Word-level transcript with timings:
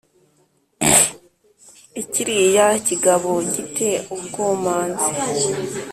ikiriya 2.01 2.67
kigabo 2.87 3.31
gite 3.53 3.89
ubwomanzi 4.15 5.09